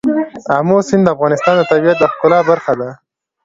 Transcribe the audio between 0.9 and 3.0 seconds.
د افغانستان د طبیعت د ښکلا برخه ده.